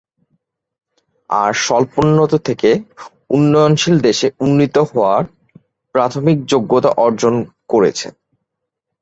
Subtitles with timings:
[1.29, 2.69] আর স্বল্পোন্নত থেকে
[3.29, 5.23] উন্নয়নশীল দেশে উন্নীত হওয়ার
[5.95, 7.33] প্রাথমিক যোগ্যতা অর্জন
[7.69, 8.07] করেছে।